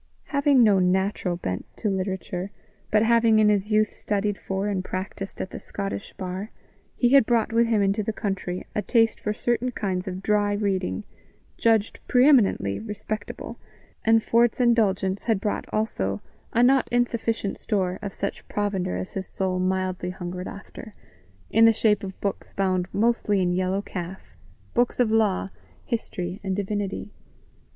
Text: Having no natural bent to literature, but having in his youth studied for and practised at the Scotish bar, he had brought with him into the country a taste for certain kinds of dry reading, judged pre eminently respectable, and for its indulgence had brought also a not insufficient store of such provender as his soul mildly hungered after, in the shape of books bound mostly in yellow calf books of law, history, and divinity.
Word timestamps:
Having 0.29 0.63
no 0.63 0.79
natural 0.79 1.37
bent 1.37 1.63
to 1.77 1.87
literature, 1.87 2.49
but 2.89 3.03
having 3.03 3.37
in 3.37 3.49
his 3.49 3.69
youth 3.69 3.89
studied 3.91 4.35
for 4.35 4.67
and 4.67 4.83
practised 4.83 5.39
at 5.39 5.51
the 5.51 5.59
Scotish 5.59 6.11
bar, 6.13 6.49
he 6.95 7.09
had 7.09 7.23
brought 7.23 7.53
with 7.53 7.67
him 7.67 7.83
into 7.83 8.01
the 8.01 8.11
country 8.11 8.65
a 8.73 8.81
taste 8.81 9.19
for 9.19 9.31
certain 9.31 9.69
kinds 9.69 10.07
of 10.07 10.23
dry 10.23 10.53
reading, 10.53 11.03
judged 11.55 11.99
pre 12.07 12.27
eminently 12.27 12.79
respectable, 12.79 13.59
and 14.03 14.23
for 14.23 14.43
its 14.43 14.59
indulgence 14.59 15.25
had 15.25 15.39
brought 15.39 15.69
also 15.71 16.19
a 16.51 16.63
not 16.63 16.87
insufficient 16.91 17.59
store 17.59 17.99
of 18.01 18.11
such 18.11 18.47
provender 18.47 18.97
as 18.97 19.13
his 19.13 19.27
soul 19.27 19.59
mildly 19.59 20.09
hungered 20.09 20.47
after, 20.47 20.95
in 21.51 21.65
the 21.65 21.71
shape 21.73 22.03
of 22.03 22.19
books 22.19 22.53
bound 22.53 22.87
mostly 22.91 23.39
in 23.39 23.51
yellow 23.53 23.83
calf 23.83 24.35
books 24.73 24.99
of 24.99 25.11
law, 25.11 25.51
history, 25.85 26.41
and 26.43 26.55
divinity. 26.55 27.11